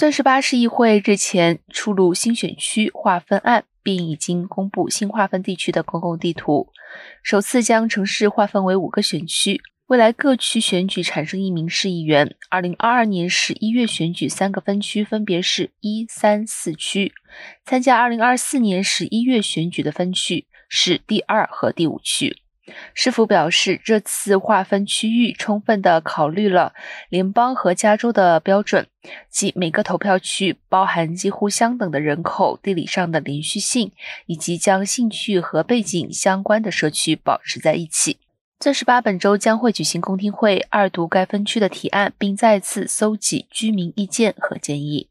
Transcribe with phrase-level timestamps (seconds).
[0.00, 6.72] 钻石巴市议会日前出炉新选区划分案，并已经公布新划分地区的公共地图，
[7.22, 9.60] 首次将城市划分为五个选区。
[9.88, 12.34] 未来各区选举产生一名市议员。
[12.48, 17.12] 二零二二年十一月选举三个分区分别是一、三、四区，
[17.66, 22.38] 参加二零二四年十一月选举的分区是第二和第五区。
[22.94, 26.72] 市府表示，这次划分区域充分地考虑了
[27.08, 28.86] 联邦和加州的标准，
[29.30, 33.92] 即每个投票区包含几乎相等的人口、地理上的连续性，
[34.26, 38.18] 以及将兴趣和背景相关的社区保持在一起。
[38.58, 45.08] 钻石八本周将会举行公听会，二读该分区的提案，并再次搜集居民意见和建议。